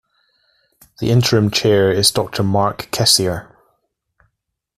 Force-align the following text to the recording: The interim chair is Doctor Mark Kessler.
The 0.99 1.11
interim 1.11 1.51
chair 1.51 1.91
is 1.91 2.09
Doctor 2.09 2.41
Mark 2.41 2.87
Kessler. 2.89 3.55